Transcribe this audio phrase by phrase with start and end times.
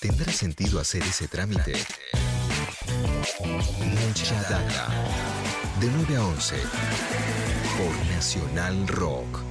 [0.00, 1.72] ¿Tendrá sentido hacer ese trámite?
[3.80, 4.88] Mucha data.
[5.80, 6.56] De 9 a 11.
[7.76, 9.47] Por Nacional Rock.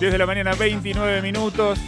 [0.00, 1.78] 10 de la mañana, 29 minutos.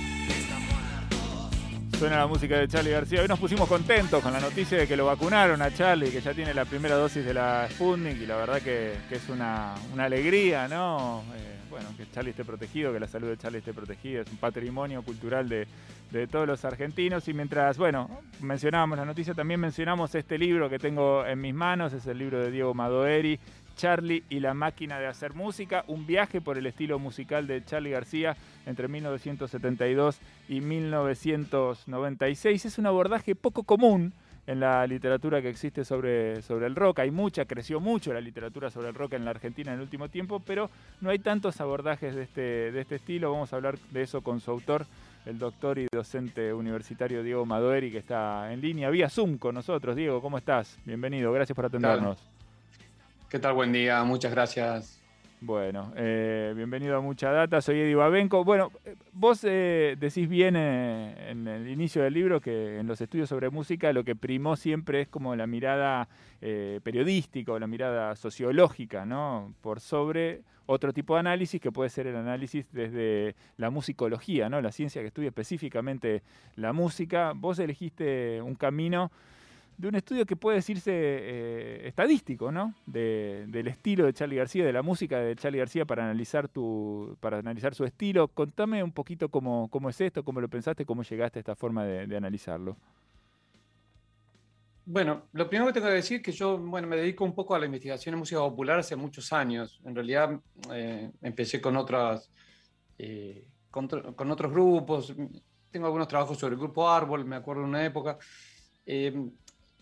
[1.98, 3.22] Suena la música de Charlie García.
[3.22, 6.34] Hoy nos pusimos contentos con la noticia de que lo vacunaron a Charlie, que ya
[6.34, 10.68] tiene la primera dosis de la Sputnik y la verdad que, es una, una alegría,
[10.68, 11.22] ¿no?
[11.34, 14.36] Eh, bueno, que Charlie esté protegido, que la salud de Charlie esté protegida, es un
[14.36, 15.66] patrimonio cultural de,
[16.10, 17.26] de todos los argentinos.
[17.28, 21.94] Y mientras, bueno, mencionábamos la noticia, también mencionamos este libro que tengo en mis manos,
[21.94, 23.40] es el libro de Diego Madoeri,
[23.74, 27.90] Charlie y la máquina de hacer música, un viaje por el estilo musical de Charlie
[27.90, 32.64] García entre 1972 y 1996.
[32.64, 34.12] Es un abordaje poco común
[34.46, 37.00] en la literatura que existe sobre, sobre el rock.
[37.00, 40.08] Hay mucha, creció mucho la literatura sobre el rock en la Argentina en el último
[40.08, 40.68] tiempo, pero
[41.00, 43.32] no hay tantos abordajes de este, de este estilo.
[43.32, 44.86] Vamos a hablar de eso con su autor,
[45.26, 49.94] el doctor y docente universitario Diego Madoeri, que está en línea vía Zoom con nosotros.
[49.94, 50.78] Diego, ¿cómo estás?
[50.84, 52.31] Bienvenido, gracias por atendernos.
[53.32, 53.54] ¿Qué tal?
[53.54, 55.00] Buen día, muchas gracias.
[55.40, 58.44] Bueno, eh, bienvenido a Mucha Data, soy Eddie Babenco.
[58.44, 63.00] Bueno, eh, vos eh, decís bien eh, en el inicio del libro que en los
[63.00, 66.10] estudios sobre música lo que primó siempre es como la mirada
[66.42, 69.54] eh, periodística o la mirada sociológica, ¿no?
[69.62, 74.60] Por sobre otro tipo de análisis que puede ser el análisis desde la musicología, ¿no?
[74.60, 76.22] La ciencia que estudia específicamente
[76.56, 77.32] la música.
[77.34, 79.10] Vos elegiste un camino
[79.78, 82.74] de un estudio que puede decirse eh, estadístico, ¿no?
[82.86, 87.16] De- del estilo de Charlie García, de la música de Charlie García para analizar tu,
[87.20, 88.28] para analizar su estilo.
[88.28, 91.84] Contame un poquito cómo, cómo es esto, cómo lo pensaste, cómo llegaste a esta forma
[91.84, 92.76] de, analizarlo.
[94.84, 97.54] Bueno, lo primero que tengo que decir es que yo bueno, me dedico un poco
[97.54, 99.80] a la investigación en música popular hace muchos años.
[99.84, 100.38] En realidad
[100.72, 102.30] eh, empecé con, otras,
[102.98, 105.14] eh, con, tro- con otros grupos.
[105.70, 108.18] Tengo algunos trabajos sobre el grupo Árbol, me acuerdo de una época.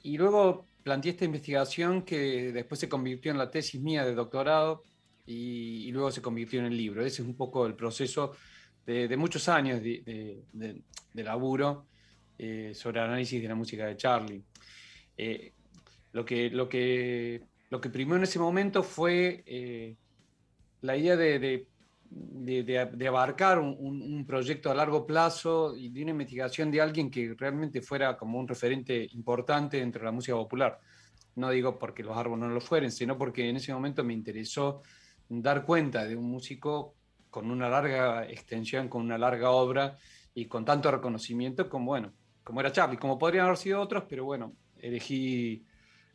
[0.02, 4.82] Y luego planteé esta investigación que después se convirtió en la tesis mía de doctorado
[5.26, 7.04] y, luego se convirtió en el libro.
[7.04, 8.32] Ese es un poco el proceso
[8.86, 10.82] de, muchos años de,
[11.14, 11.86] laburo
[12.38, 14.42] eh, sobre análisis de la música de Charlie.
[15.16, 15.52] Eh,
[16.12, 19.96] lo, que, lo, que, lo que primó en ese momento fue eh,
[20.80, 21.66] la idea de,
[22.10, 27.80] de- abarcar un proyecto a largo plazo y de una investigación de alguien que realmente
[27.80, 30.78] fuera como un referente importante dentro de la música popular.
[31.36, 34.82] No digo porque los árboles no lo fueren, sino porque en ese momento me interesó
[35.28, 36.96] dar cuenta de un músico
[37.30, 39.96] con una larga extensión, con una larga obra
[40.34, 44.24] y con tanto reconocimiento como, bueno, como era Charlie, como podrían haber sido otros, pero
[44.24, 45.64] bueno, elegí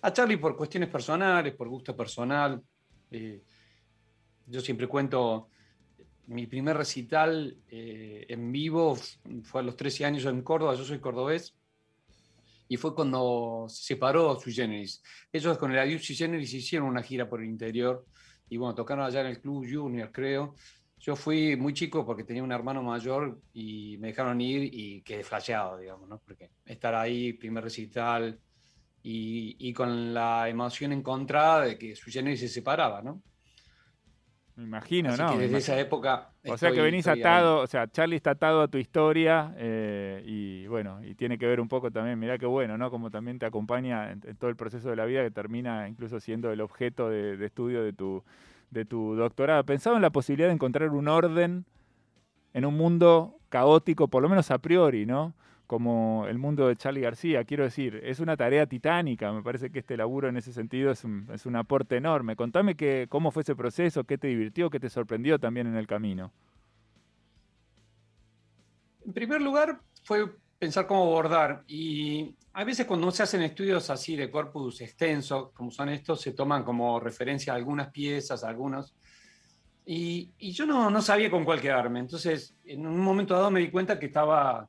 [0.01, 2.61] a Charlie por cuestiones personales, por gusto personal.
[3.09, 3.41] Eh,
[4.47, 5.49] yo siempre cuento,
[6.27, 8.97] mi primer recital eh, en vivo
[9.43, 11.55] fue a los 13 años en Córdoba, yo soy cordobés,
[12.67, 15.03] y fue cuando se separó Sui Generis.
[15.31, 18.05] Ellos con el Adiós Sui Generis hicieron una gira por el interior,
[18.49, 20.55] y bueno, tocaron allá en el Club Junior, creo.
[20.99, 25.23] Yo fui muy chico porque tenía un hermano mayor y me dejaron ir y quedé
[25.23, 26.19] flasheado, digamos, ¿no?
[26.19, 28.39] Porque estar ahí, primer recital,
[29.07, 33.21] y, con la emoción encontrada de que Sui Generis se separaba, ¿no?
[34.57, 35.27] Me imagino, Así ¿no?
[35.29, 35.57] que desde imagino.
[35.57, 36.29] esa época.
[36.47, 37.19] O sea que venís ahí.
[37.19, 41.45] atado, o sea, Charlie está atado a tu historia eh, y bueno, y tiene que
[41.45, 42.89] ver un poco también, mirá qué bueno, ¿no?
[42.89, 46.19] Como también te acompaña en, en todo el proceso de la vida que termina incluso
[46.21, 48.23] siendo el objeto de, de estudio de tu,
[48.71, 49.65] de tu doctorado.
[49.65, 51.65] ¿Pensaba en la posibilidad de encontrar un orden
[52.53, 55.33] en un mundo caótico, por lo menos a priori, ¿no?
[55.67, 59.79] Como el mundo de Charlie García, quiero decir, es una tarea titánica, me parece que
[59.79, 62.35] este laburo en ese sentido es un, es un aporte enorme.
[62.35, 62.75] Contame
[63.09, 66.31] cómo fue ese proceso, qué te divirtió, qué te sorprendió también en el camino.
[69.05, 71.63] En primer lugar, fue pensar cómo abordar.
[71.67, 76.31] Y a veces cuando se hacen estudios así de corpus extenso, como son estos, se
[76.31, 78.95] toman como referencia algunas piezas, algunos.
[79.85, 81.99] Y, y yo no, no sabía con cuál quedarme.
[81.99, 84.67] Entonces, en un momento dado me di cuenta que estaba,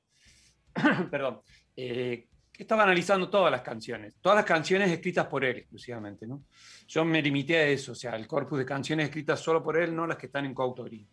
[1.10, 1.40] perdón,
[1.76, 2.26] eh,
[2.58, 6.44] estaba analizando todas las canciones, todas las canciones escritas por él exclusivamente, ¿no?
[6.88, 9.94] Yo me limité a eso, o sea, el corpus de canciones escritas solo por él,
[9.94, 11.06] no las que están en coautoría.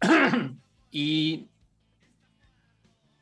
[0.90, 1.48] y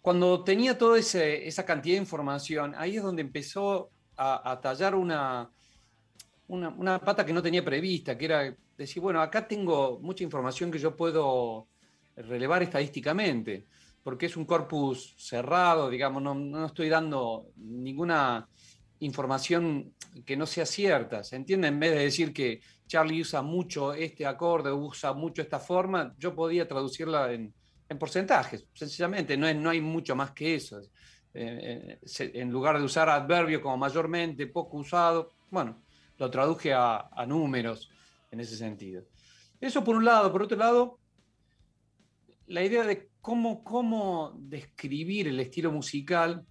[0.02, 5.50] cuando tenía toda esa cantidad de información, ahí es donde empezó a, tallar una,
[6.46, 10.78] una, pata que no tenía prevista, que era decir, bueno, acá tengo mucha información que
[10.78, 11.68] yo puedo
[12.16, 13.66] relevar estadísticamente,
[14.04, 18.46] porque es un corpus cerrado, digamos, no, no estoy dando ninguna
[19.00, 21.68] información que no sea cierta, ¿se entiende?
[21.68, 26.34] En vez de decir que Charlie usa mucho este acorde, usa mucho esta forma, yo
[26.34, 27.52] podía traducirla en,
[27.88, 30.80] en porcentajes, sencillamente, no, es, no hay mucho más que eso.
[31.32, 35.82] Eh, eh, en lugar de usar adverbio como mayormente, poco usado, bueno,
[36.18, 37.90] lo traduje a, a números
[38.30, 39.02] en ese sentido.
[39.60, 40.30] Eso por un lado.
[40.30, 40.98] Por otro lado,
[42.46, 46.44] la idea de cómo, cómo describir el estilo musical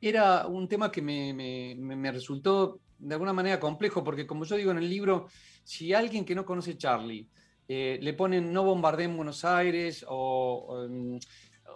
[0.00, 4.56] era un tema que me, me, me, resultó de alguna manera complejo, porque como yo
[4.56, 5.26] digo en el libro,
[5.62, 7.28] si alguien que no conoce Charlie
[7.68, 10.88] eh, le ponen No bombardé en Buenos Aires o,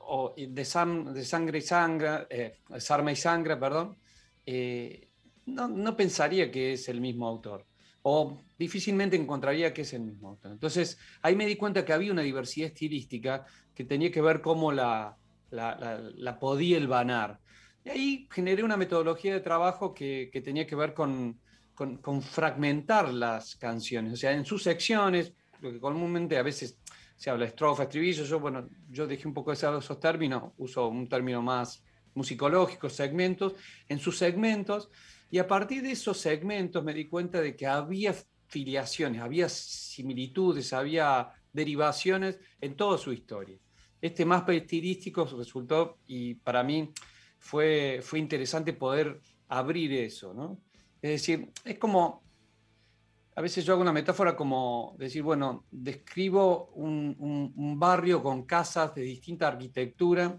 [0.06, 3.98] o, de, Sam, de, Sangre y Sangra, eh, Sarma y Sangra, perdón,
[4.46, 5.10] eh,
[5.44, 7.66] no, no pensaría que es el mismo autor
[8.06, 10.52] o difícilmente encontraría que es el mismo autor.
[10.52, 14.72] Entonces, ahí me di cuenta que había una diversidad estilística que tenía que ver cómo
[14.72, 15.16] la,
[15.50, 17.40] la, la, la podía elvanar.
[17.84, 21.40] Y ahí generé una metodología de trabajo que, que tenía que ver con,
[21.74, 26.78] con, con, fragmentar las canciones, o sea, en sus secciones, lo que comúnmente a veces
[27.16, 31.08] se habla estrofa, estribillo, yo, bueno, yo dejé un poco de esos términos, uso un
[31.08, 31.84] término más
[32.14, 33.54] musicológico, segmentos,
[33.88, 34.90] en sus segmentos,
[35.30, 38.14] y a partir de esos segmentos me di cuenta de que había
[38.46, 43.58] filiaciones, había similitudes, había derivaciones en toda su historia.
[44.04, 46.90] Este más estilístico resultó, y para mí
[47.38, 49.18] fue, fue interesante poder
[49.48, 50.58] abrir eso.
[51.00, 52.22] Es decir, es como,
[53.34, 58.44] a veces yo hago una metáfora como decir, bueno, describo un, un, un barrio con
[58.44, 60.38] casas de distinta arquitectura,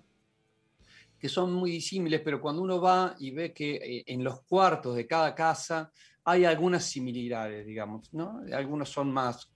[1.18, 4.96] que son muy disímiles, pero cuando uno va y ve que eh, en los cuartos
[4.96, 5.92] de cada casa
[6.24, 8.42] hay algunas similitudes, digamos, ¿no?
[8.54, 9.52] Algunos son más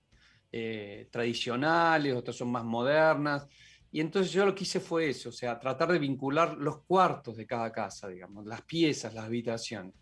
[0.51, 3.47] eh, tradicionales, otros son más modernas.
[3.91, 7.35] Y entonces yo lo que hice fue eso, o sea, tratar de vincular los cuartos
[7.37, 9.95] de cada casa, digamos, las piezas, las habitaciones.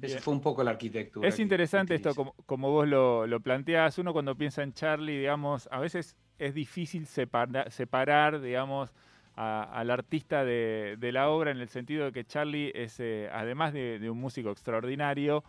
[0.00, 1.28] Esa fue un poco la arquitectura.
[1.28, 3.98] Es interesante esto, como, como vos lo, lo, planteás.
[3.98, 8.92] Uno cuando piensa en Charlie, digamos, a veces es difícil separa, separar, digamos,
[9.36, 13.30] a, al artista de, de, la obra en el sentido de que Charlie es, eh,
[13.32, 15.44] además de, de, un músico extraordinario,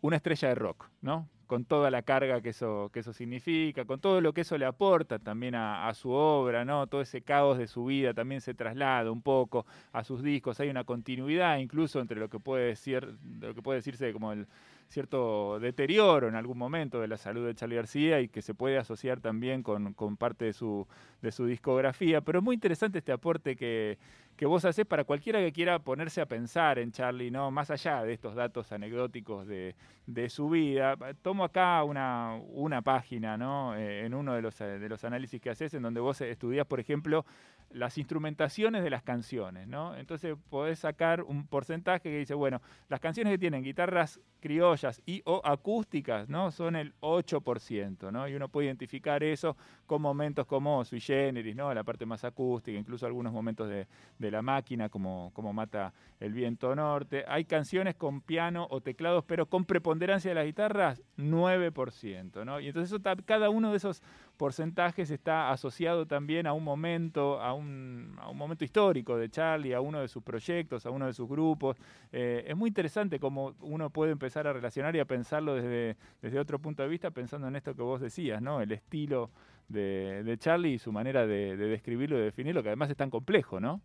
[0.00, 1.28] una estrella de rock, ¿no?
[1.48, 4.66] Con toda la carga que eso, que eso significa, con todo lo que eso le
[4.66, 6.86] aporta también a, a, su obra, ¿no?
[6.86, 10.60] Todo ese caos de su vida también se traslada un poco a sus discos.
[10.60, 14.46] Hay una continuidad incluso entre lo que puede decir, lo que puede decirse como el
[14.88, 18.78] cierto deterioro en algún momento de la salud de Charlie García y que se puede
[18.78, 20.86] asociar también con, con parte de su,
[21.22, 22.20] de su discografía.
[22.22, 23.98] Pero es muy interesante este aporte que,
[24.36, 27.50] que vos haces para cualquiera que quiera ponerse a pensar en Charlie, ¿no?
[27.50, 29.74] Más allá de estos datos anecdóticos de,
[30.06, 30.96] de su vida.
[31.20, 33.76] Tomo acá una, una página, ¿no?
[33.76, 36.80] Eh, en uno de los, de los análisis que haces, en donde vos estudias, por
[36.80, 37.26] ejemplo,
[37.70, 39.94] las instrumentaciones de las canciones, ¿no?
[39.96, 45.22] Entonces podés sacar un porcentaje que dice, bueno, las canciones que tienen guitarras criollas y
[45.24, 46.50] o acústicas, ¿no?
[46.50, 48.28] Son el 8%, ¿no?
[48.28, 49.56] Y uno puede identificar eso
[49.86, 51.72] con momentos como sui generis, ¿no?
[51.72, 53.86] La parte más acústica, incluso algunos momentos de,
[54.18, 57.24] de la máquina, como, como Mata el Viento Norte.
[57.28, 62.60] Hay canciones con piano o teclados, pero con preponderancia de las guitarras, 9%, ¿no?
[62.60, 64.02] Y entonces cada uno de esos
[64.36, 69.74] porcentajes está asociado también a un momento, a un, a un, momento histórico de Charlie,
[69.74, 71.76] a uno de sus proyectos, a uno de sus grupos.
[72.12, 76.38] Eh, es muy interesante cómo uno puede empezar a relacionar y a pensarlo desde, desde
[76.38, 78.60] otro punto de vista, pensando en esto que vos decías, ¿no?
[78.60, 79.30] El estilo
[79.68, 82.96] de, de Charlie y su manera de, de, describirlo y de definirlo, que además es
[82.96, 83.80] tan complejo, ¿no?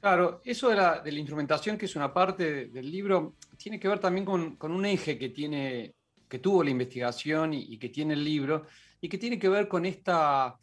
[0.00, 3.88] Claro, eso de la, de la instrumentación, que es una parte del libro, tiene que
[3.88, 5.94] ver también con, con un eje que tiene
[6.28, 8.66] que tuvo la investigación y, que tiene el libro,
[9.00, 10.58] y que tiene que ver con esta,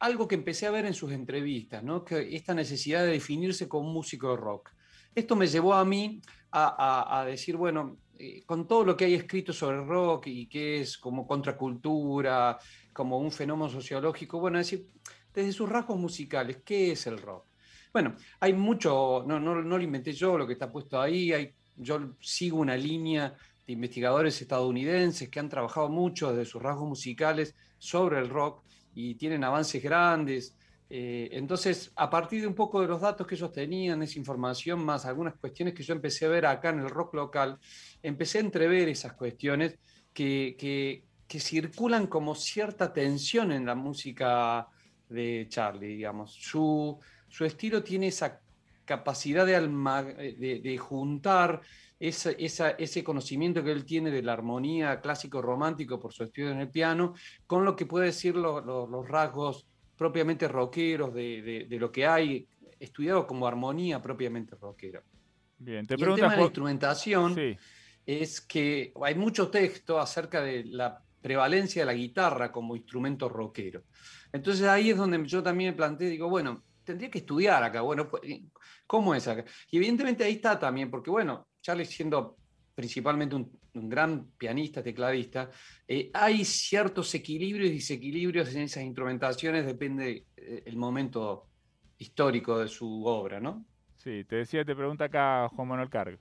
[0.00, 2.04] algo que empecé a ver en sus entrevistas, ¿no?
[2.04, 4.70] que esta necesidad de definirse como músico de rock.
[5.14, 9.52] Esto me llevó a mí a, decir, bueno, eh, con todo lo que hay escrito
[9.52, 12.58] sobre rock y que es como contracultura,
[12.92, 14.86] como un fenómeno sociológico, bueno, decir,
[15.32, 17.46] desde sus rasgos musicales, ¿qué es el rock?
[17.92, 21.32] Bueno, hay mucho, no, lo inventé yo, lo que está puesto ahí,
[21.76, 23.34] yo sigo una línea
[23.66, 28.62] de investigadores estadounidenses que han trabajado mucho desde sus rasgos musicales sobre el rock
[28.94, 30.56] y tienen avances grandes.
[30.90, 34.84] Eh, entonces, a partir de un poco de los datos que ellos tenían, esa información,
[34.84, 37.58] más algunas cuestiones que yo empecé a ver acá en el rock local,
[38.02, 39.78] empecé a entrever esas cuestiones
[40.12, 41.04] que, que-
[41.40, 44.68] circulan como cierta tensión en la música
[45.08, 46.32] de Charlie, digamos.
[46.32, 48.40] Su, su estilo tiene esa
[48.84, 51.60] capacidad de, alma- de, de juntar
[51.98, 56.60] esa- esa- ese conocimiento que él tiene de la armonía clásico-romántico por su estudio en
[56.60, 57.14] el piano,
[57.48, 62.06] con lo que puede decir lo- los rasgos propiamente rockeros de, de- de lo que
[62.06, 62.46] hay
[62.78, 65.02] estudiado como armonía propiamente rockera.
[65.58, 67.56] Bien, te y el tema de la instrumentación Sí,
[68.04, 73.84] es que hay mucho texto acerca de la prevalencia de la guitarra como instrumento rockero.
[74.32, 78.08] Entonces ahí es donde yo también me planteé, digo, bueno, tendría que estudiar acá, bueno,
[78.10, 78.22] pues,
[78.86, 79.44] ¿cómo es acá?
[79.70, 82.36] Y evidentemente ahí está también, porque bueno, Charlie siendo
[82.74, 85.50] principalmente un, un gran pianista, tecladista,
[85.86, 91.48] eh, hay ciertos equilibrios y desequilibrios en esas instrumentaciones, depende eh, el momento
[91.98, 93.64] histórico de su obra, ¿no?
[93.96, 96.18] sí, te decía, te pregunta acá Juan Manuel Cargo.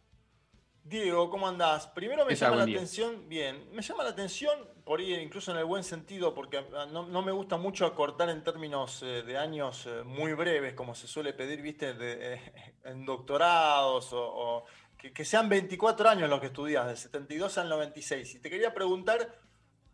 [0.85, 1.87] Diego, ¿cómo andás?
[1.87, 2.75] Primero me llama la día.
[2.75, 6.85] atención, bien, me llama la atención, por ahí incluso en el buen sentido, porque ah,
[6.91, 10.93] no, no me gusta mucho acortar en términos eh, de años eh, muy breves, como
[10.93, 12.41] se suele pedir, viste, de, eh,
[12.83, 14.65] en doctorados, o, o
[15.11, 18.35] que, sean 24 años los que estudias, del 72 al 96.
[18.35, 19.35] Y te quería preguntar,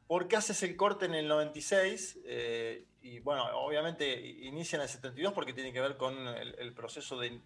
[0.08, 2.20] ¿por qué haces el corte en el 96?
[2.26, 7.18] Eh, y bueno, obviamente inicia en el 72 porque tiene que ver con el, proceso
[7.18, 7.42] de,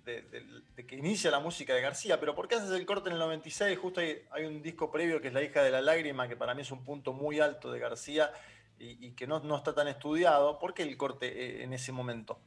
[0.88, 3.77] que inicia la música de García, pero ¿por qué haces el corte en el 96?
[3.77, 6.55] Justo hay, hay un disco previo que es La hija de la lágrima, que para
[6.55, 8.32] mí es un punto muy alto de García
[8.79, 10.58] y, y que no, no está tan estudiado.
[10.58, 12.39] ¿Por qué el corte eh, en ese momento?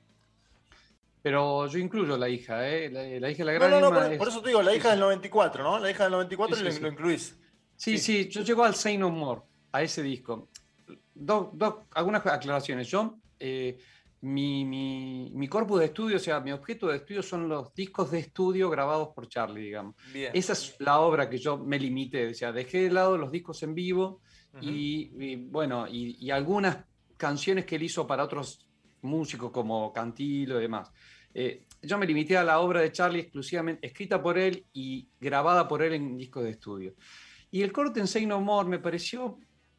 [1.26, 2.88] Pero yo incluyo la hija, ¿eh?
[2.88, 4.49] La, la hija de la No, gran no, no, Irma por, es- por eso te
[4.50, 4.90] digo, la hija sí.
[4.90, 5.78] del 94, ¿no?
[5.80, 7.37] La hija del 94 Sí, lo, sí, lo incluís.
[7.75, 9.40] Sí, sí, yo llego al Say No More,
[9.73, 10.49] a ese disco.
[11.12, 11.49] Dos,
[11.95, 12.87] algunas aclaraciones.
[12.88, 13.76] Yo, eh,
[14.21, 18.12] mi, mi, mi corpus de estudio, o sea, mi objeto de estudio son los discos
[18.12, 19.97] de estudio grabados por Charlie, digamos.
[20.12, 20.30] Bien.
[20.33, 23.61] Esa es la obra que yo me limité, o sea, dejé de lado los discos
[23.64, 24.21] en vivo
[24.61, 26.78] y, y, bueno, y, y algunas
[27.16, 28.65] canciones que él hizo para otros
[29.03, 30.91] músicos como Cantilo y demás.
[31.35, 35.69] Eh, yo me limité a la obra de Charlie exclusivamente escrita por él y grabada
[35.69, 36.95] por él en discos de estudio.
[37.50, 39.38] Y el corte en Say No More me pareció.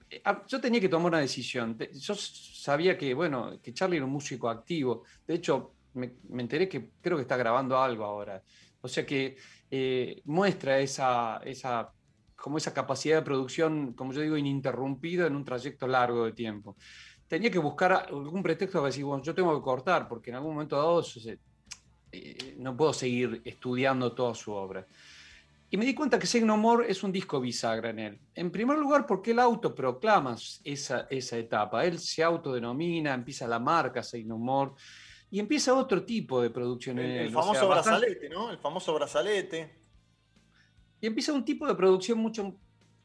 [0.09, 1.77] eh, Yo tenía que tomar una decisión.
[1.93, 5.03] Yo sabía que, bueno, que Charlie era un músico activo.
[5.25, 8.41] De hecho, me, me enteré que creo que está grabando algo ahora.
[8.81, 9.35] O sea que
[9.71, 11.91] eh, muestra esa, esa,
[12.35, 16.77] como esa capacidad de producción, como yo digo, ininterrumpida en un trayecto largo de tiempo.
[17.27, 20.53] Tenía que buscar algún pretexto para decir, bueno, yo tengo que cortar, porque en algún
[20.53, 21.03] momento dado
[22.11, 24.85] eh, no puedo seguir estudiando toda su obra.
[25.69, 28.19] Y me di cuenta que Say No More es un disco bisagra en él.
[28.33, 31.83] En primer lugar, porque él autoproclama esa, esa etapa.
[31.83, 34.71] Él se autodenomina, empieza la marca Say No More
[35.29, 37.27] y empieza otro tipo de producción El, en el él.
[37.27, 38.49] o sea, famoso bastante- brazalete, ¿no?
[38.49, 39.75] El famoso brazalete.
[41.01, 42.43] y empieza un tipo de producción mucho,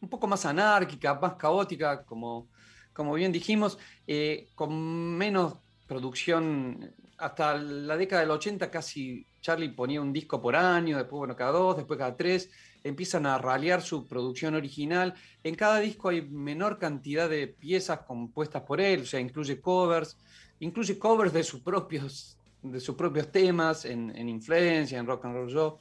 [0.00, 2.48] un poco más anárquica, más caótica, como,
[2.92, 5.54] como bien dijimos, eh, con menos
[5.86, 6.94] producción.
[7.18, 11.52] Hasta la década del 80 casi Charlie ponía un disco por año, después bueno, cada
[11.52, 12.50] dos, después cada tres.
[12.82, 15.14] Empiezan a ralear su producción original.
[15.44, 20.16] En cada disco hay menor cantidad de piezas compuestas por él, o sea, incluye covers,
[20.60, 25.34] incluye covers de sus propios, de sus propios temas en, en Influencia, en Rock and
[25.34, 25.78] Roll Show.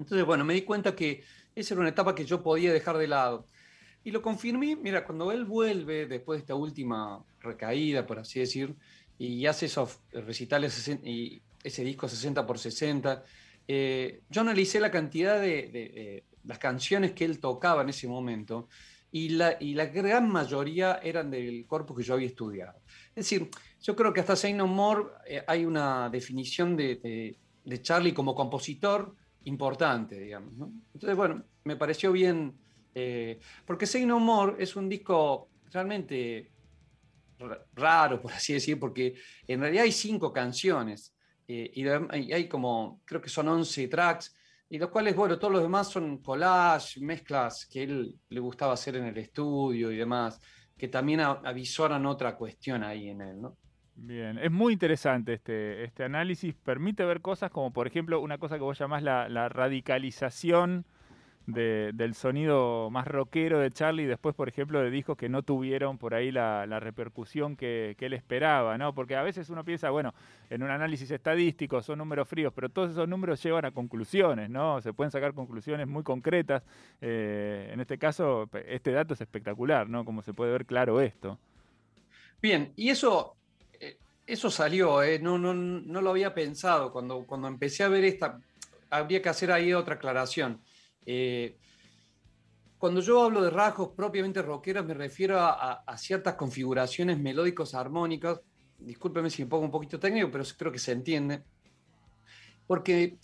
[0.00, 1.22] Entonces, bueno, me di cuenta que
[1.54, 3.46] esa era una etapa que yo podía dejar de lado.
[4.04, 8.74] Y lo confirmé, mira, cuando él vuelve después de esta última recaída, por así decir,
[9.18, 13.22] y hace esos recitales y ese disco 60 por 60,
[13.68, 18.08] eh, yo analicé la cantidad de, de- de las canciones que él tocaba en ese
[18.08, 18.68] momento
[19.12, 22.80] y la, y la gran mayoría eran del corpus que yo había estudiado.
[23.10, 23.50] Es decir,
[23.82, 28.14] yo creo que hasta Say No More eh, hay una definición de, de- de Charlie
[28.14, 29.14] como compositor
[29.44, 30.54] importante, digamos.
[30.54, 30.72] ¿no?
[30.94, 32.54] Entonces, bueno, me pareció bien,
[32.94, 36.52] eh, porque Say No More es un disco realmente
[37.38, 39.14] ra- raro, por así decir, porque
[39.46, 41.14] en realidad hay cinco canciones
[41.48, 44.36] eh, y hay como, creo que son 11 tracks,
[44.68, 48.94] y los cuales, bueno, todos los demás son collage, mezclas que él le gustaba hacer
[48.96, 50.40] en el estudio y demás,
[50.78, 53.36] que también avisoran otra cuestión ahí en él.
[53.96, 56.54] Bien, es muy interesante este, este análisis.
[56.54, 60.86] Permite ver cosas como, por ejemplo, una cosa que vos llamás la, la radicalización
[61.52, 65.98] de- del sonido más rockero de Charlie, después, por ejemplo, de discos que no tuvieron
[65.98, 68.94] por ahí la, repercusión que, él esperaba, ¿no?
[68.94, 70.14] Porque a veces uno piensa, bueno,
[70.48, 74.80] en un análisis estadístico son números fríos, pero todos esos números llevan a conclusiones, ¿no?
[74.80, 76.62] Se pueden sacar conclusiones muy concretas.
[77.00, 80.04] Eh, en este caso, este dato es espectacular, ¿no?
[80.04, 81.38] Como se puede ver claro esto.
[82.40, 83.36] Bien, y eso,
[83.78, 85.18] eh, eso salió, ¿eh?
[85.18, 86.92] no, no, no lo había pensado.
[86.92, 88.40] Cuando, cuando empecé a ver esta,
[88.90, 90.60] habría que hacer ahí otra aclaración.
[91.06, 91.56] Eh,
[92.78, 98.40] cuando yo hablo de rasgos propiamente rockeros, me refiero a, ciertas configuraciones melódicos armónicas.
[98.78, 101.42] Discúlpeme si me pongo un poquito técnico, pero creo que se entiende.
[102.66, 103.18] Porque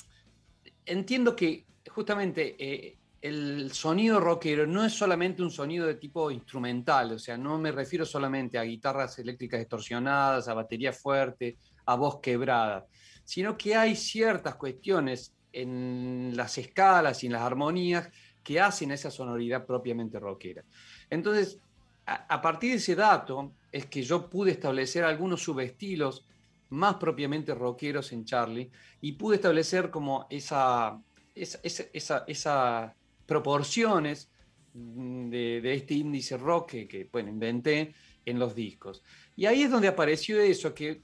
[0.85, 7.13] entiendo que justamente eh, el sonido rockero no es solamente un sonido de tipo instrumental,
[7.13, 11.57] o sea, no me refiero solamente a guitarras eléctricas distorsionadas, a batería fuerte,
[11.87, 12.87] a voz quebrada,
[13.25, 18.11] sino que hay ciertas cuestiones en las escalas y en las armonías
[18.43, 20.63] que hacen esa sonoridad propiamente rockera.
[21.09, 21.59] Entonces,
[22.05, 26.27] a, partir de ese dato es que yo pude establecer algunos subestilos
[26.69, 28.71] más propiamente rockeros en Charlie
[29.01, 31.01] y pude establecer como esa,
[31.35, 32.95] esa, esa,
[33.25, 34.31] proporciones
[34.73, 37.95] de, de este índice rock que, que, bueno, inventé
[38.25, 39.03] en los discos.
[39.35, 41.03] Y ahí es donde apareció eso, que,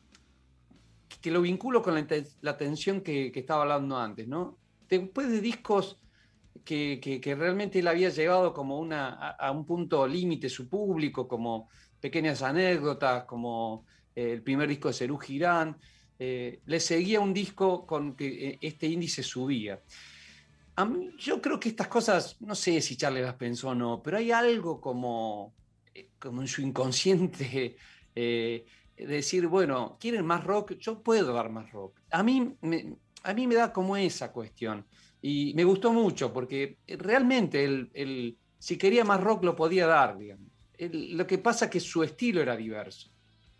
[1.20, 2.06] que lo vinculo con la,
[2.40, 4.60] la tensión que, que estaba hablando antes, ¿no?
[4.88, 6.00] Después de discos
[6.64, 11.70] que, que- realmente él había llegado como una, a, un punto límite su público, como
[12.00, 15.78] pequeñas anécdotas, como eh, el primer disco de Cerú Girán,
[16.18, 19.82] eh, le seguía un disco con que eh, este índice subía.
[20.76, 24.02] A mí- yo creo que estas cosas, no sé si Charlie las pensó o no,
[24.02, 25.56] pero hay algo como,
[26.18, 27.76] como en su inconsciente
[28.96, 30.72] decir, bueno, ¿quieren más rock?
[30.78, 31.98] Yo puedo dar más rock.
[32.10, 34.84] A mí me, a mí me da como esa cuestión.
[35.20, 40.46] Y me gustó mucho porque realmente él, si quería más rock lo podía dar, digamos.
[40.78, 43.08] Lo que pasa es que su estilo era diverso.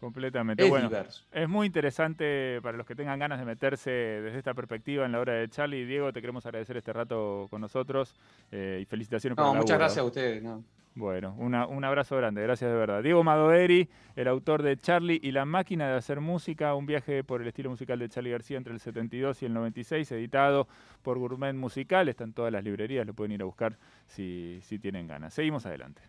[0.00, 0.64] Completamente.
[0.64, 1.24] Es bueno, diverso.
[1.30, 5.20] es muy interesante para los que tengan ganas de meterse desde esta perspectiva en la
[5.20, 5.84] obra de Charlie.
[5.86, 8.12] Diego, te queremos agradecer este rato con nosotros
[8.50, 9.84] eh, y felicitaciones por No, el muchas laburo.
[9.84, 10.42] gracias a ustedes.
[10.42, 10.64] ¿no?
[10.94, 13.02] Bueno, una- un abrazo grande, gracias de verdad.
[13.02, 17.40] Diego Madoeri, el autor de Charlie y la máquina de hacer música, un viaje por
[17.40, 20.68] el estilo musical de Charlie García entre el 72 y el 96, editado
[21.00, 24.78] por Gourmet Musical, está en todas las librerías, lo pueden ir a buscar si, si
[24.78, 25.32] tienen ganas.
[25.32, 26.02] Seguimos adelante.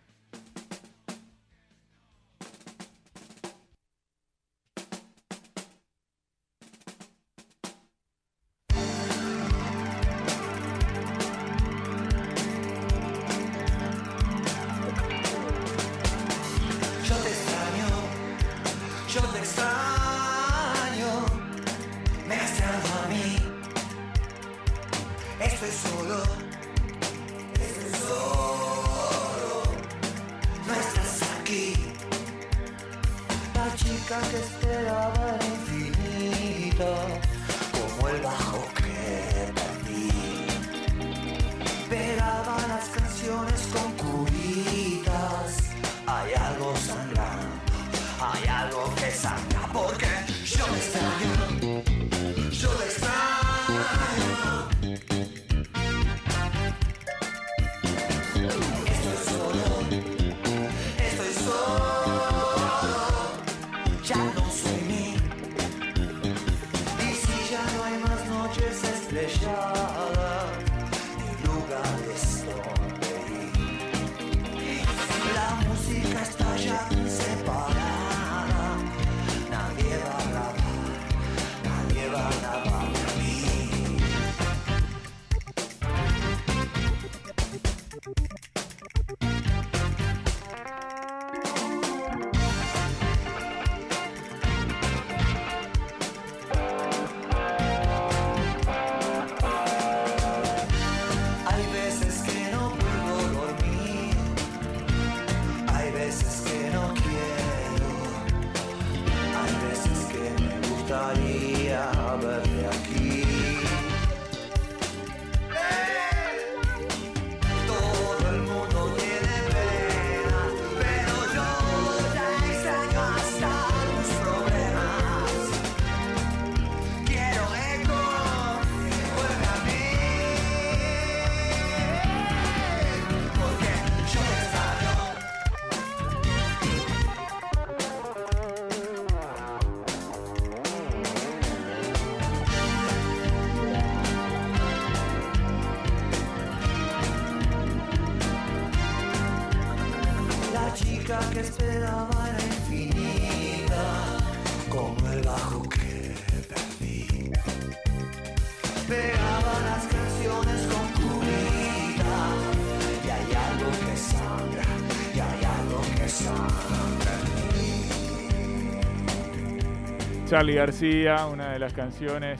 [170.27, 172.39] Charlie García, una de las canciones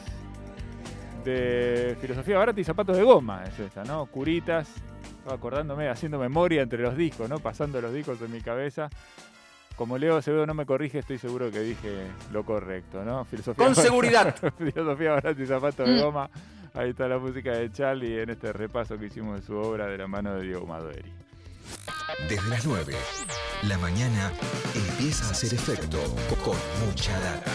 [1.23, 4.05] de Filosofía Barata y Zapatos de Goma, es esta, ¿no?
[4.07, 4.67] Curitas,
[5.19, 7.39] estaba acordándome, haciendo memoria entre los discos, ¿no?
[7.39, 8.89] Pasando los discos en mi cabeza.
[9.75, 13.25] Como Leo Acevedo no me corrige, estoy seguro que dije lo correcto, ¿no?
[13.25, 14.35] Filosofía Con seguridad.
[14.57, 16.01] Filosofía Barata y Zapatos de Mm.
[16.01, 16.29] Goma.
[16.75, 19.97] Ahí está la música de Charlie en este repaso que hicimos de su obra de
[19.97, 21.11] la mano de Diego Maderi.
[22.27, 22.93] Desde las 9,
[23.67, 24.31] la mañana
[24.75, 25.97] empieza a hacer efecto
[26.43, 27.51] con mucha data.